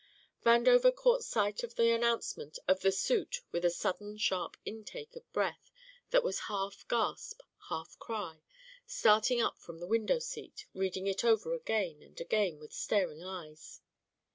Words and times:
Vandover 0.43 0.91
caught 0.91 1.23
sight 1.23 1.61
of 1.61 1.75
the 1.75 1.91
announcement 1.91 2.57
of 2.67 2.79
the 2.81 2.91
suit 2.91 3.41
with 3.51 3.63
a 3.63 3.69
sudden 3.69 4.17
sharp 4.17 4.57
intake 4.65 5.15
of 5.15 5.31
breath 5.31 5.69
that 6.09 6.23
was 6.23 6.39
half 6.49 6.87
gasp, 6.87 7.41
half 7.69 7.99
cry, 7.99 8.41
starting 8.87 9.41
up 9.41 9.59
from 9.59 9.77
the 9.77 9.85
window 9.85 10.17
seat, 10.17 10.65
reading 10.73 11.05
it 11.05 11.23
over 11.23 11.53
again 11.53 12.01
and 12.01 12.19
again 12.19 12.57
with 12.57 12.73
staring 12.73 13.21
eyes. 13.23 13.81